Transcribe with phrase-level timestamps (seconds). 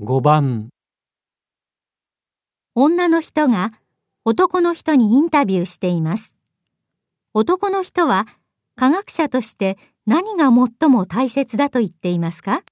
[0.00, 0.70] 5番
[2.74, 3.72] 女の人が
[4.24, 6.40] 男の人にインタビューしています。
[7.32, 8.26] 男の人は
[8.74, 12.64] 科学者として何が最も大切だと言っていますか？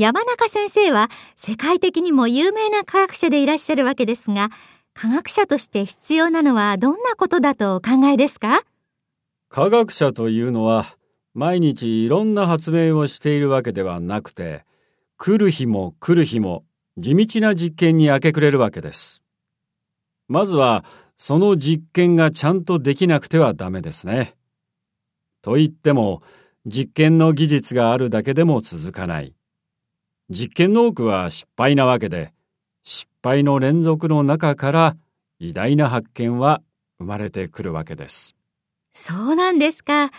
[0.00, 4.48] 山中先生は世界的にも有名な科学者でいらっしゃるわけですが、
[4.94, 8.62] 科学者として必要なのはどんなことだとお考えですか？
[9.50, 10.86] 科学者というのは
[11.34, 14.64] 毎日いろんな発明をしているわけではなくて
[15.18, 16.64] 来る日も来る日も
[16.96, 19.22] 地道な実験に明け暮れるわけです。
[20.28, 20.82] まずは
[21.18, 24.34] その実験がちゃんとできなくてはダメですね。
[25.42, 26.22] と言っても
[26.64, 29.34] 実験の技術があるだけでも続かない。
[30.30, 32.32] 実験の多くは失敗なわけで
[32.84, 34.96] 失敗の連続の中から
[35.40, 36.62] 偉大な発見は
[36.98, 38.36] 生まれてくるわけです。
[38.92, 40.10] そうなんですか。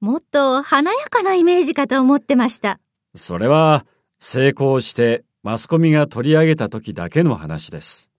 [0.00, 2.78] もっと華やかなイメージかと思ってました。
[3.14, 3.86] それは
[4.18, 8.10] 成功してマスコミが取り上げた時だけの話です。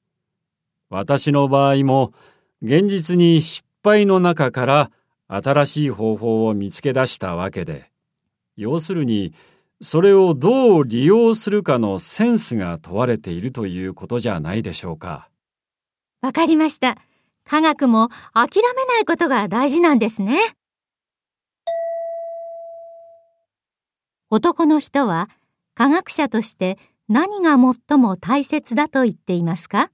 [0.90, 2.14] 私の場合も
[2.62, 4.92] 現実に失敗の中から
[5.28, 7.92] 新しい方法を見つけ出したわけで、
[8.56, 9.34] 要するに
[9.82, 15.30] それをどう利用するかのセンスが問われているということじゃないでしょうか。
[16.22, 16.98] わかりました。
[17.44, 20.40] 科学も諦めないことが大事なんですね。
[24.32, 25.30] 男の人は
[25.76, 27.58] 科学者として何が
[27.90, 29.92] 最も大切だと言っていますか？